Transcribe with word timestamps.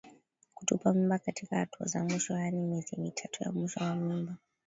Kutupa 0.53 0.93
mimba 0.93 1.19
katika 1.19 1.55
hatua 1.55 1.87
za 1.87 2.03
mwisho 2.03 2.33
yaani 2.33 2.61
miezi 2.67 2.97
mitatu 2.97 3.43
ya 3.43 3.51
mwisho 3.51 3.79
wa 3.83 3.95
mimba 3.95 4.35